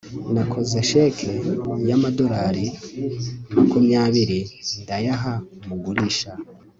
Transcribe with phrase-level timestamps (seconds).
[0.35, 1.29] nakoze cheque
[1.89, 2.65] y'amadorari
[3.53, 4.41] makumya biri
[4.81, 6.31] ndayaha umugurisha